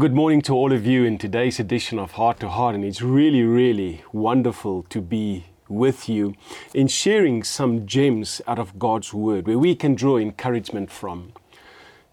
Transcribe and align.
good 0.00 0.14
morning 0.14 0.40
to 0.40 0.54
all 0.54 0.72
of 0.72 0.86
you 0.86 1.04
in 1.04 1.18
today's 1.18 1.60
edition 1.60 1.98
of 1.98 2.12
Heart 2.12 2.40
to 2.40 2.48
Heart, 2.48 2.74
and 2.74 2.82
it's 2.86 3.02
really, 3.02 3.42
really 3.42 4.02
wonderful 4.14 4.82
to 4.84 4.98
be 5.02 5.44
with 5.68 6.08
you 6.08 6.34
in 6.72 6.88
sharing 6.88 7.42
some 7.42 7.86
gems 7.86 8.40
out 8.46 8.58
of 8.58 8.78
God's 8.78 9.12
Word 9.12 9.46
where 9.46 9.58
we 9.58 9.74
can 9.74 9.94
draw 9.94 10.16
encouragement 10.16 10.90
from. 10.90 11.34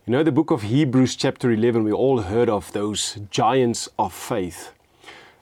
You 0.06 0.12
know, 0.12 0.22
the 0.22 0.34
book 0.34 0.52
of 0.52 0.64
Hebrews, 0.64 1.16
chapter 1.16 1.50
11, 1.50 1.86
we 1.86 1.94
all 1.94 2.24
heard 2.24 2.50
of 2.50 2.74
those 2.74 3.20
giants 3.32 3.88
of 3.98 4.14
faith. 4.14 4.74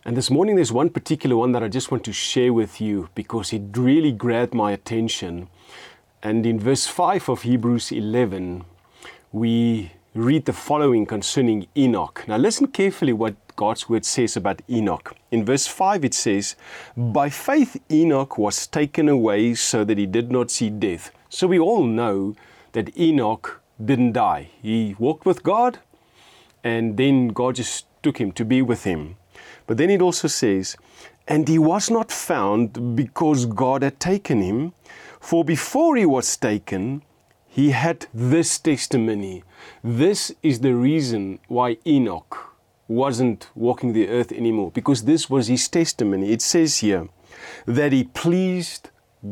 And 0.05 0.16
this 0.16 0.30
morning, 0.30 0.55
there's 0.55 0.71
one 0.71 0.91
particular 0.91 1.36
one 1.36 1.52
that 1.54 1.64
I 1.64 1.68
just 1.68 1.89
want 1.89 2.04
to 2.04 2.14
share 2.14 2.54
with 2.54 2.80
you 2.80 3.09
because 3.16 3.54
it 3.54 3.75
really 3.75 4.12
grabbed 4.12 4.54
my 4.54 4.71
attention. 4.71 5.48
And 6.21 6.46
in 6.46 6.59
verse 6.59 6.86
5 6.86 7.28
of 7.28 7.42
Hebrews 7.42 7.92
11, 7.92 8.65
we 9.32 9.93
read 10.15 10.46
the 10.46 10.54
following 10.54 11.05
concerning 11.05 11.68
Enoch. 11.75 12.23
Now, 12.25 12.37
listen 12.37 12.68
carefully 12.68 13.11
what 13.11 13.36
God's 13.57 13.89
word 13.89 14.06
says 14.06 14.37
about 14.37 14.61
Enoch. 14.69 15.14
In 15.29 15.43
verse 15.43 15.68
5, 15.68 16.06
it 16.06 16.14
says, 16.14 16.56
By 16.96 17.29
faith, 17.29 17.75
Enoch 17.92 18.37
was 18.37 18.65
taken 18.65 19.09
away 19.09 19.56
so 19.56 19.83
that 19.83 19.97
he 19.97 20.06
did 20.06 20.32
not 20.32 20.51
see 20.51 20.70
death. 20.70 21.11
So 21.28 21.47
we 21.47 21.59
all 21.59 21.83
know 21.83 22.33
that 22.71 22.97
Enoch 22.97 23.61
didn't 23.83 24.14
die. 24.14 24.51
He 24.61 24.96
walked 24.97 25.25
with 25.25 25.43
God, 25.43 25.79
and 26.64 26.95
then 26.95 27.28
God 27.28 27.56
just 27.56 27.86
took 28.01 28.18
him 28.18 28.32
to 28.34 28.45
be 28.45 28.61
with 28.61 28.86
him. 28.86 29.18
But 29.68 29.78
then 29.78 29.89
it 29.89 30.01
also 30.01 30.29
says, 30.29 30.78
And 31.28 31.45
he 31.45 31.59
was 31.59 31.92
not 31.92 32.09
found 32.09 32.95
because 32.95 33.45
God 33.45 33.84
had 33.84 34.00
taken 34.00 34.42
him, 34.42 34.72
for 35.20 35.44
before 35.44 35.97
he 35.97 36.06
was 36.06 36.38
taken, 36.38 37.02
he 37.55 37.72
had 37.72 38.06
this 38.14 38.59
testimony. 38.59 39.42
This 39.81 40.36
is 40.44 40.59
the 40.59 40.75
reason 40.75 41.39
why 41.48 41.78
Enoch 41.88 42.53
wasn't 42.89 43.50
walking 43.56 43.94
the 43.94 44.09
earth 44.09 44.34
anymore, 44.34 44.72
because 44.72 45.06
this 45.06 45.30
was 45.30 45.47
his 45.47 45.66
testimony. 45.70 46.34
It 46.34 46.42
says 46.42 46.80
here 46.80 47.08
that 47.66 47.94
he 47.94 48.03
pleased 48.03 48.89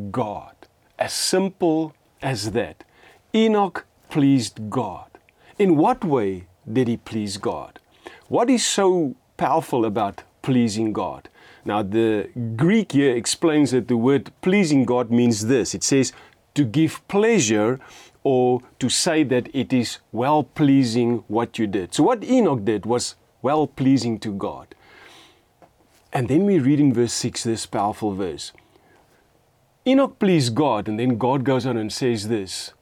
God. 0.10 0.56
As 0.98 1.12
simple 1.12 1.94
as 2.22 2.52
that. 2.52 2.86
Enoch 3.36 3.86
pleased 4.10 4.70
God. 4.70 5.10
In 5.60 5.76
what 5.76 6.06
way 6.06 6.46
did 6.72 6.88
he 6.88 6.96
please 6.96 7.36
God? 7.36 7.78
What 8.30 8.50
is 8.50 8.66
so 8.66 9.16
powerful 9.36 9.84
about 9.84 10.24
pleasing 10.42 10.94
God? 10.94 11.28
Now, 11.66 11.84
the 11.84 12.30
Greek 12.56 12.94
here 12.94 13.14
explains 13.18 13.72
that 13.72 13.90
the 13.90 13.98
word 13.98 14.32
pleasing 14.42 14.86
God 14.86 15.12
means 15.12 15.48
this 15.48 15.76
it 15.76 15.84
says 15.84 16.14
to 16.54 16.64
give 16.64 17.06
pleasure 17.10 17.82
or 18.24 18.62
to 18.80 18.90
say 18.90 19.24
that 19.24 19.50
it 19.54 19.74
is 19.74 20.00
well 20.12 20.44
pleasing 20.44 21.24
what 21.28 21.60
you 21.60 21.68
did. 21.68 21.94
So, 21.94 22.04
what 22.04 22.24
Enoch 22.24 22.64
did 22.64 22.86
was 22.86 23.16
well 23.42 23.68
pleasing 23.68 24.20
to 24.20 24.34
God. 24.34 24.76
And 26.12 26.28
then 26.28 26.46
we 26.46 26.60
read 26.60 26.80
in 26.80 26.94
verse 26.94 27.14
6 27.14 27.44
this 27.44 27.66
powerful 27.66 28.14
verse 28.14 28.54
Enoch 29.86 30.18
pleased 30.18 30.56
God, 30.56 30.88
and 30.88 30.98
then 30.98 31.18
God 31.18 31.44
goes 31.44 31.66
on 31.66 31.76
and 31.76 31.92
says 31.92 32.30
this 32.30 32.74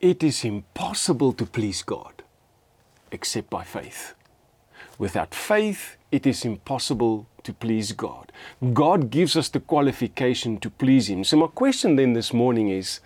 It 0.00 0.22
is 0.22 0.44
impossible 0.44 1.32
to 1.32 1.46
please 1.46 1.82
God 1.82 2.22
except 3.10 3.50
by 3.50 3.64
faith. 3.64 4.14
Without 4.98 5.34
faith, 5.34 5.96
it 6.12 6.26
is 6.26 6.44
impossible 6.44 7.26
to 7.42 7.52
please 7.52 7.92
God. 7.92 8.32
God 8.72 9.10
gives 9.10 9.36
us 9.36 9.48
the 9.48 9.60
qualification 9.60 10.58
to 10.58 10.70
please 10.70 11.08
Him. 11.08 11.24
So, 11.24 11.36
my 11.36 11.48
question 11.48 11.96
then 11.96 12.12
this 12.12 12.32
morning 12.32 12.68
is 12.68 13.00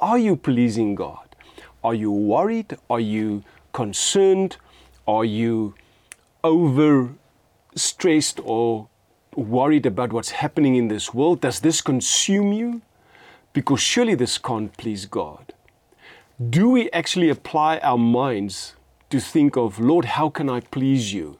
are 0.00 0.18
you 0.18 0.36
pleasing 0.36 0.94
God? 0.94 1.36
Are 1.84 1.94
you 1.94 2.10
worried? 2.10 2.76
Are 2.88 3.00
you 3.00 3.44
concerned? 3.72 4.56
Are 5.06 5.24
you 5.24 5.74
over 6.42 7.10
stressed 7.74 8.40
or 8.42 8.88
worried 9.34 9.86
about 9.86 10.12
what's 10.12 10.30
happening 10.30 10.76
in 10.76 10.88
this 10.88 11.14
world? 11.14 11.40
Does 11.40 11.60
this 11.60 11.80
consume 11.80 12.52
you? 12.52 12.82
Because 13.52 13.80
surely 13.80 14.14
this 14.14 14.38
can't 14.38 14.76
please 14.76 15.06
God. 15.06 15.52
Do 16.48 16.70
we 16.70 16.90
actually 16.92 17.28
apply 17.28 17.78
our 17.78 17.98
minds 17.98 18.74
to 19.10 19.20
think 19.20 19.56
of, 19.56 19.78
Lord, 19.78 20.04
how 20.06 20.30
can 20.30 20.48
I 20.48 20.60
please 20.60 21.12
you? 21.12 21.39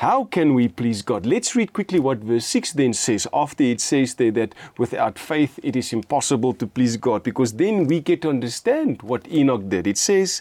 How 0.00 0.24
can 0.24 0.54
we 0.54 0.66
please 0.66 1.02
God? 1.02 1.26
Let's 1.26 1.54
read 1.54 1.74
quickly 1.74 2.00
what 2.00 2.20
verse 2.20 2.46
6 2.46 2.72
then 2.72 2.94
says. 2.94 3.28
After 3.34 3.64
it 3.64 3.82
says 3.82 4.14
there 4.14 4.30
that 4.30 4.54
without 4.78 5.18
faith 5.18 5.60
it 5.62 5.76
is 5.76 5.92
impossible 5.92 6.54
to 6.54 6.66
please 6.66 6.96
God, 6.96 7.22
because 7.22 7.52
then 7.52 7.84
we 7.84 8.00
get 8.00 8.22
to 8.22 8.30
understand 8.30 9.02
what 9.02 9.30
Enoch 9.30 9.68
did. 9.68 9.86
It 9.86 9.98
says, 9.98 10.40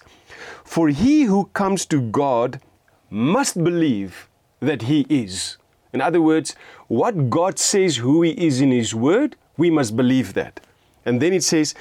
For 0.63 0.87
he 0.87 1.23
who 1.23 1.47
comes 1.47 1.85
to 1.87 1.99
God 1.99 2.61
must 3.09 3.61
believe 3.61 4.29
that 4.61 4.83
he 4.83 5.05
is. 5.09 5.57
In 5.91 5.99
other 5.99 6.21
words, 6.21 6.55
what 6.87 7.29
God 7.29 7.59
says 7.59 7.97
who 7.97 8.21
he 8.21 8.31
is 8.31 8.61
in 8.61 8.71
his 8.71 8.95
word, 8.95 9.35
we 9.57 9.69
must 9.69 9.97
believe 9.97 10.35
that. 10.35 10.61
And 11.05 11.21
then 11.21 11.33
it 11.33 11.43
says, 11.43 11.75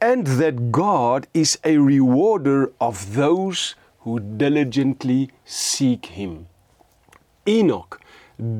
and 0.00 0.24
that 0.38 0.70
God 0.70 1.26
is 1.34 1.58
a 1.64 1.78
rewarder 1.78 2.70
of 2.80 3.16
those 3.16 3.74
who 4.02 4.20
diligently 4.20 5.32
seek 5.44 6.06
him. 6.06 6.46
Enoch 7.46 8.00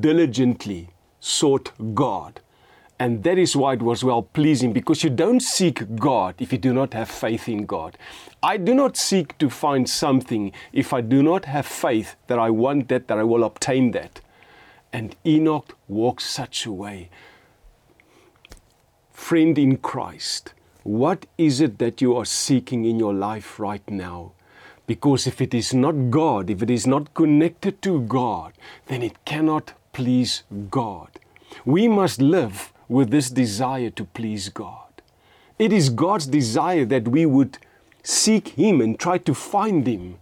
diligently 0.00 0.90
sought 1.20 1.72
God. 1.94 2.40
And 2.98 3.24
that 3.24 3.38
is 3.38 3.56
why 3.56 3.72
it 3.72 3.82
was 3.82 4.04
well 4.04 4.22
pleasing 4.22 4.72
because 4.72 5.02
you 5.02 5.10
don't 5.10 5.40
seek 5.40 5.96
God 5.96 6.36
if 6.38 6.52
you 6.52 6.58
do 6.58 6.72
not 6.72 6.94
have 6.94 7.10
faith 7.10 7.48
in 7.48 7.66
God. 7.66 7.98
I 8.42 8.56
do 8.56 8.72
not 8.74 8.96
seek 8.96 9.36
to 9.38 9.50
find 9.50 9.88
something 9.90 10.52
if 10.72 10.92
I 10.92 11.00
do 11.00 11.22
not 11.22 11.46
have 11.46 11.66
faith 11.66 12.14
that 12.28 12.38
I 12.38 12.50
want 12.50 12.88
that, 12.88 13.08
that 13.08 13.18
I 13.18 13.24
will 13.24 13.42
obtain 13.42 13.90
that. 13.92 14.20
And 14.92 15.16
Enoch 15.26 15.76
walked 15.88 16.22
such 16.22 16.66
a 16.66 16.72
way. 16.72 17.10
Friend 19.10 19.58
in 19.58 19.78
Christ, 19.78 20.54
what 20.84 21.26
is 21.36 21.60
it 21.60 21.78
that 21.78 22.00
you 22.00 22.16
are 22.16 22.24
seeking 22.24 22.84
in 22.84 22.98
your 22.98 23.14
life 23.14 23.58
right 23.58 23.88
now? 23.90 24.32
Because 24.86 25.26
if 25.26 25.40
it 25.40 25.54
is 25.54 25.72
not 25.72 26.10
God, 26.10 26.50
if 26.50 26.62
it 26.62 26.70
is 26.70 26.86
not 26.86 27.14
connected 27.14 27.80
to 27.82 28.02
God, 28.02 28.52
then 28.86 29.02
it 29.02 29.24
cannot 29.24 29.72
please 29.92 30.42
God. 30.70 31.08
We 31.64 31.88
must 31.88 32.20
live 32.20 32.72
with 32.88 33.10
this 33.10 33.30
desire 33.30 33.90
to 33.90 34.04
please 34.04 34.48
God. 34.50 35.02
It 35.58 35.72
is 35.72 35.88
God's 35.88 36.26
desire 36.26 36.84
that 36.86 37.08
we 37.08 37.24
would 37.24 37.58
seek 38.02 38.48
Him 38.48 38.80
and 38.80 38.98
try 38.98 39.18
to 39.18 39.34
find 39.34 39.86
Him. 39.86 40.18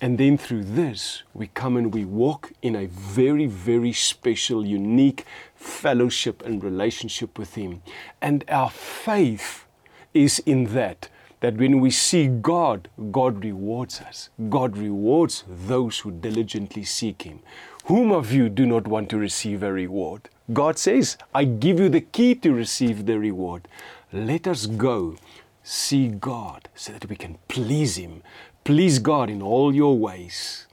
And 0.00 0.16
then 0.16 0.38
through 0.38 0.64
this, 0.64 1.24
we 1.34 1.48
come 1.48 1.76
and 1.76 1.92
we 1.92 2.06
walk 2.06 2.52
in 2.62 2.74
a 2.74 2.86
very, 2.86 3.44
very 3.46 3.92
special, 3.92 4.64
unique 4.64 5.26
fellowship 5.54 6.42
and 6.46 6.64
relationship 6.64 7.38
with 7.38 7.54
Him. 7.54 7.82
And 8.22 8.44
our 8.48 8.70
faith 8.70 9.66
is 10.14 10.38
in 10.40 10.72
that 10.72 11.10
that 11.40 11.56
when 11.56 11.80
we 11.80 11.90
see 11.90 12.26
God, 12.26 12.88
God 13.10 13.44
rewards 13.44 14.00
us. 14.00 14.28
God 14.48 14.76
rewards 14.76 15.44
those 15.48 16.00
who 16.00 16.10
diligently 16.10 16.84
seek 16.84 17.22
Him. 17.22 17.40
Whom 17.86 18.12
of 18.12 18.30
you 18.32 18.48
do 18.48 18.66
not 18.66 18.86
want 18.86 19.08
to 19.10 19.18
receive 19.18 19.62
a 19.62 19.72
reward? 19.72 20.28
God 20.52 20.78
says, 20.78 21.16
I 21.34 21.44
give 21.44 21.80
you 21.80 21.88
the 21.88 22.00
key 22.00 22.34
to 22.36 22.52
receive 22.52 23.06
the 23.06 23.18
reward. 23.18 23.68
Let 24.12 24.46
us 24.46 24.66
go 24.66 25.16
see 25.62 26.08
God 26.08 26.68
so 26.74 26.92
that 26.92 27.08
we 27.08 27.16
can 27.16 27.38
please 27.48 27.96
Him. 27.96 28.22
Please 28.64 28.98
God 28.98 29.30
in 29.30 29.40
all 29.40 29.74
your 29.74 29.96
ways. 29.96 30.66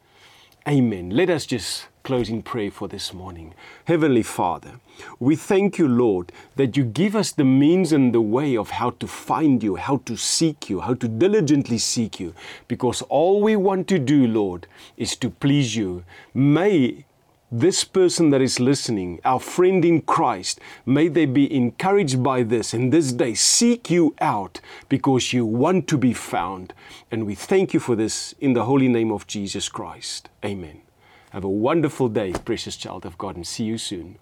Amen. 0.68 1.12
Let 1.12 1.30
us 1.30 1.46
just 1.46 1.88
closing 2.08 2.42
prayer 2.42 2.72
for 2.72 2.88
this 2.88 3.14
morning. 3.14 3.54
Heavenly 3.84 4.24
Father, 4.24 4.80
we 5.20 5.36
thank 5.36 5.78
you, 5.78 5.90
Lord, 5.90 6.32
that 6.56 6.78
you 6.78 6.86
give 6.86 7.18
us 7.18 7.34
the 7.34 7.44
means 7.44 7.92
and 7.92 8.14
the 8.14 8.22
way 8.22 8.56
of 8.56 8.70
how 8.70 8.92
to 8.92 9.08
find 9.08 9.62
you, 9.62 9.76
how 9.76 9.98
to 10.06 10.16
seek 10.16 10.70
you, 10.70 10.80
how 10.80 10.94
to 10.94 11.08
diligently 11.10 11.78
seek 11.78 12.18
you, 12.18 12.34
because 12.70 13.02
all 13.10 13.42
we 13.42 13.58
want 13.58 13.90
to 13.90 14.00
do, 14.00 14.26
Lord, 14.26 14.68
is 14.96 15.18
to 15.18 15.30
please 15.30 15.76
you. 15.76 16.06
May 16.34 17.04
this 17.52 17.84
person 17.84 18.30
that 18.30 18.42
is 18.42 18.58
listening, 18.62 19.20
our 19.26 19.42
friend 19.42 19.84
in 19.84 20.00
Christ, 20.00 20.62
may 20.86 21.10
they 21.10 21.26
be 21.26 21.54
encouraged 21.54 22.24
by 22.24 22.44
this 22.44 22.74
and 22.74 22.94
this 22.94 23.12
day 23.12 23.34
seek 23.34 23.90
you 23.90 24.16
out 24.22 24.62
because 24.88 25.34
you 25.34 25.46
want 25.46 25.90
to 25.90 25.98
be 25.98 26.14
found. 26.14 26.74
And 27.12 27.26
we 27.26 27.36
thank 27.36 27.74
you 27.74 27.82
for 27.82 27.98
this 27.98 28.34
in 28.40 28.54
the 28.54 28.64
holy 28.64 28.88
name 28.88 29.12
of 29.12 29.28
Jesus 29.28 29.68
Christ. 29.68 30.30
Amen. 30.46 30.87
Have 31.32 31.44
a 31.44 31.50
wonderful 31.50 32.08
day, 32.08 32.32
precious 32.46 32.78
child 32.78 33.06
of 33.06 33.18
God, 33.18 33.36
and 33.36 33.46
see 33.46 33.66
you 33.66 33.78
soon. 33.78 34.18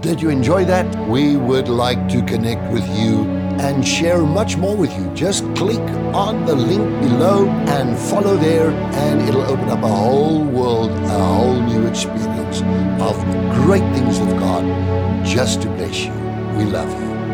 Did 0.00 0.22
you 0.22 0.30
enjoy 0.30 0.64
that? 0.66 0.86
We 1.08 1.36
would 1.36 1.66
like 1.68 2.08
to 2.10 2.22
connect 2.22 2.72
with 2.72 2.86
you 2.96 3.24
and 3.58 3.86
share 3.86 4.22
much 4.22 4.56
more 4.56 4.76
with 4.76 4.96
you. 4.96 5.12
Just 5.12 5.42
click 5.56 5.80
on 6.14 6.46
the 6.46 6.54
link 6.54 6.88
below 7.00 7.48
and 7.48 7.98
follow 7.98 8.36
there, 8.36 8.70
and 8.70 9.20
it'll 9.28 9.42
open 9.42 9.68
up 9.70 9.82
a 9.82 9.88
whole 9.88 10.44
world, 10.44 10.92
a 10.92 11.24
whole 11.34 11.60
new 11.62 11.84
experience 11.88 12.62
of 13.02 13.20
great 13.66 13.82
things 13.92 14.20
of 14.20 14.28
God 14.38 14.64
just 15.26 15.62
to 15.62 15.68
bless 15.68 16.04
you. 16.04 16.12
We 16.56 16.64
love 16.64 16.88
you. 16.92 17.27